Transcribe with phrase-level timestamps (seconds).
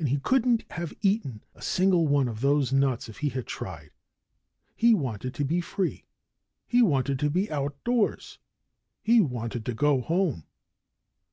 [0.00, 3.92] And he couldn't have eaten a single one of those nuts if he had tried.
[4.74, 6.06] He wanted to be free.
[6.66, 8.40] He wanted to be out of doors.
[9.00, 10.46] He wanted to go home.